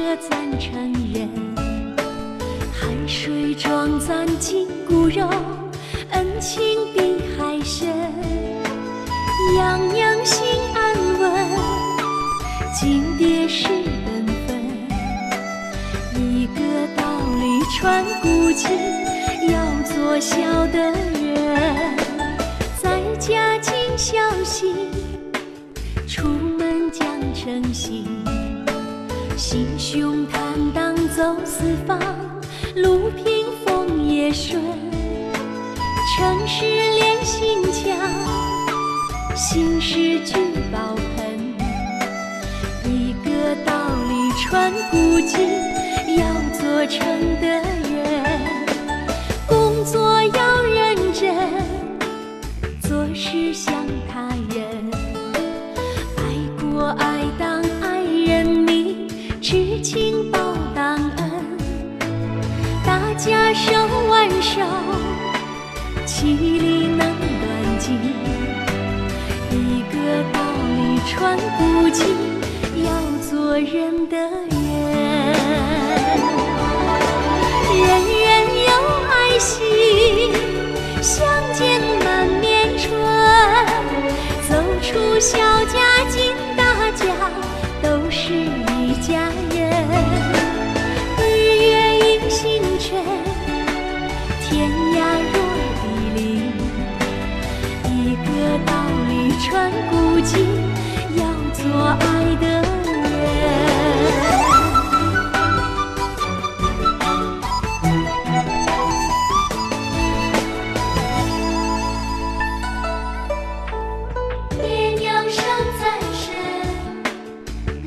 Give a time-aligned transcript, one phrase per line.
[0.00, 0.72] 个赞成
[1.12, 1.28] 人。
[2.72, 5.28] 汗水装咱筋骨肉，
[6.12, 6.62] 恩情。
[6.94, 7.88] 比海深。
[9.58, 10.80] 样样心安
[11.20, 11.48] 稳，
[12.78, 13.68] 金蝶是
[14.04, 14.48] 本分。
[16.14, 16.60] 一个
[16.96, 17.02] 道
[17.38, 18.70] 理传古今，
[19.52, 19.54] 要
[19.84, 21.96] 做孝的人，
[22.82, 24.74] 在家尽孝心，
[26.06, 28.04] 出门讲诚信，
[29.40, 31.98] 心胸坦荡走四方，
[32.76, 34.60] 路平风也顺，
[36.14, 37.96] 诚实连心墙，
[39.34, 40.34] 心事聚
[40.70, 41.54] 宝盆，
[42.84, 43.72] 一个道
[44.10, 45.48] 理传古今，
[46.18, 47.00] 要做成
[47.40, 48.40] 的人，
[49.48, 51.34] 工作要认真，
[52.82, 53.74] 做事想
[63.22, 63.70] 家手
[64.08, 64.62] 挽手，
[66.06, 67.98] 其利能断金。
[69.50, 70.40] 一个道
[70.74, 72.16] 理传不尽，
[72.82, 72.88] 要
[73.20, 74.16] 做人的
[99.60, 100.46] 理传古今，
[101.16, 101.22] 要
[101.52, 102.64] 做爱的人。
[114.58, 114.62] 爹
[114.98, 115.44] 娘生
[115.78, 115.82] 咱
[116.14, 116.24] 身，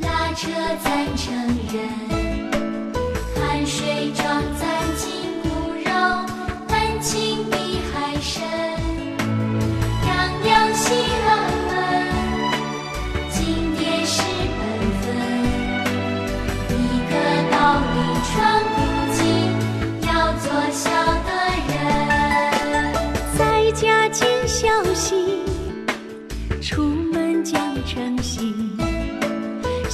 [0.00, 0.42] 拉扯
[0.84, 0.86] 咱
[1.16, 1.24] 成
[1.72, 2.13] 人，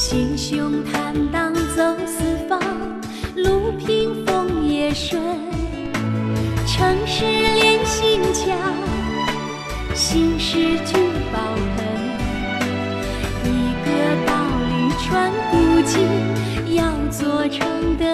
[0.00, 2.58] 心胸坦荡走四方，
[3.36, 5.20] 路平风也顺，
[6.66, 8.56] 城市连心墙，
[9.94, 10.56] 心事
[10.86, 10.96] 聚
[11.30, 11.38] 宝
[11.76, 11.84] 盆。
[13.44, 13.90] 一个
[14.26, 14.32] 道
[14.70, 14.72] 理
[15.04, 16.08] 传古今，
[16.74, 18.06] 要做成德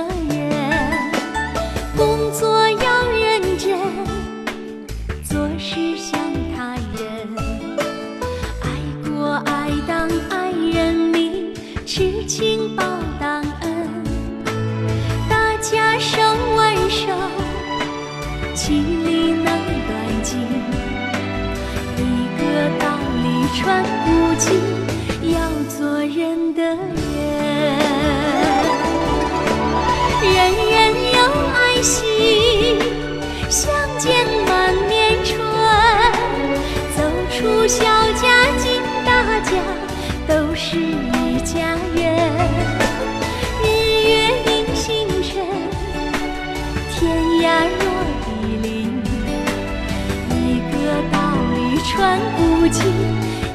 [51.87, 52.83] 传古今，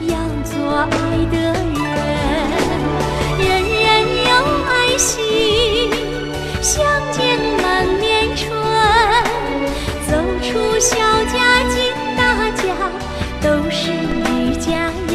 [0.07, 0.15] 要
[0.45, 0.89] 做爱
[1.29, 1.83] 的人。
[3.37, 3.83] 人人
[4.25, 4.29] 有
[4.65, 5.91] 爱心，
[6.61, 6.81] 相
[7.11, 8.49] 见满面春。
[10.07, 10.95] 走出小
[11.25, 12.63] 家进大家，
[13.41, 15.13] 都是一家人。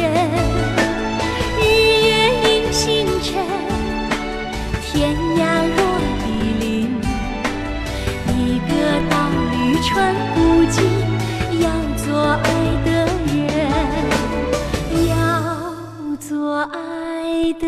[1.59, 1.61] 日
[2.05, 2.09] 月
[2.43, 3.43] 映星辰，
[4.83, 5.41] 天涯
[5.75, 5.77] 若
[6.23, 6.25] 比
[6.59, 6.65] 邻。
[8.37, 8.71] 一个
[9.09, 9.17] 道
[9.51, 10.37] 理传古
[10.69, 10.77] 今，
[16.71, 17.67] 爱的